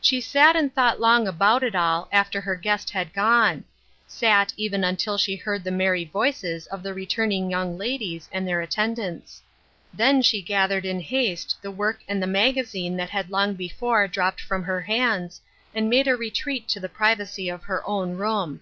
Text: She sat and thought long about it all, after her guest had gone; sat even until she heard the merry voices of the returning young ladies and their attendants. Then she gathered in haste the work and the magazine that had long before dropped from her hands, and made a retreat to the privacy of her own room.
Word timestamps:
She 0.00 0.20
sat 0.20 0.56
and 0.56 0.74
thought 0.74 1.00
long 1.00 1.28
about 1.28 1.62
it 1.62 1.76
all, 1.76 2.08
after 2.10 2.40
her 2.40 2.56
guest 2.56 2.90
had 2.90 3.12
gone; 3.12 3.62
sat 4.04 4.52
even 4.56 4.82
until 4.82 5.16
she 5.16 5.36
heard 5.36 5.62
the 5.62 5.70
merry 5.70 6.04
voices 6.04 6.66
of 6.66 6.82
the 6.82 6.92
returning 6.92 7.52
young 7.52 7.78
ladies 7.78 8.28
and 8.32 8.48
their 8.48 8.60
attendants. 8.60 9.42
Then 9.92 10.22
she 10.22 10.42
gathered 10.42 10.84
in 10.84 10.98
haste 10.98 11.56
the 11.62 11.70
work 11.70 12.00
and 12.08 12.20
the 12.20 12.26
magazine 12.26 12.96
that 12.96 13.10
had 13.10 13.30
long 13.30 13.54
before 13.54 14.08
dropped 14.08 14.40
from 14.40 14.64
her 14.64 14.80
hands, 14.80 15.40
and 15.72 15.88
made 15.88 16.08
a 16.08 16.16
retreat 16.16 16.66
to 16.70 16.80
the 16.80 16.88
privacy 16.88 17.48
of 17.48 17.62
her 17.62 17.86
own 17.88 18.14
room. 18.16 18.60